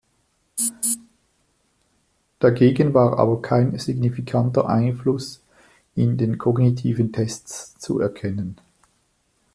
Dagegen 2.39 2.95
war 2.95 3.19
aber 3.19 3.39
kein 3.43 3.77
signifikanter 3.77 4.67
Einfluss 4.67 5.43
in 5.93 6.17
den 6.17 6.39
kognitiven 6.39 7.11
Tests 7.13 7.77
zu 7.77 7.99
erkennen. 7.99 8.57